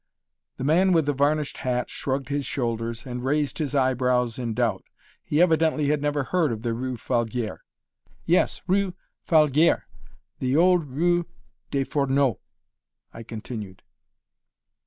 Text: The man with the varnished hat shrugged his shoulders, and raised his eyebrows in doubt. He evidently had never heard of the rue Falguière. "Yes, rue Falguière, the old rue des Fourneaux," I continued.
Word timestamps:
The 0.57 0.63
man 0.63 0.93
with 0.93 1.05
the 1.05 1.13
varnished 1.13 1.57
hat 1.57 1.91
shrugged 1.91 2.29
his 2.29 2.43
shoulders, 2.47 3.05
and 3.05 3.23
raised 3.23 3.59
his 3.59 3.75
eyebrows 3.75 4.39
in 4.39 4.55
doubt. 4.55 4.83
He 5.23 5.39
evidently 5.39 5.89
had 5.89 6.01
never 6.01 6.23
heard 6.23 6.51
of 6.51 6.63
the 6.63 6.73
rue 6.73 6.97
Falguière. 6.97 7.59
"Yes, 8.25 8.63
rue 8.65 8.95
Falguière, 9.29 9.83
the 10.39 10.57
old 10.57 10.85
rue 10.85 11.27
des 11.69 11.85
Fourneaux," 11.85 12.39
I 13.13 13.21
continued. 13.21 13.83